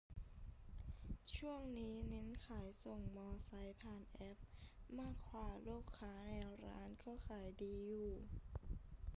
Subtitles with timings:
[1.37, 4.37] ช่วงนี้เน้นขายส่งมอไซค์ผ่านแอพ
[4.99, 8.07] มากกว่าลูกค้าในร้าน ก็ขายดีอยู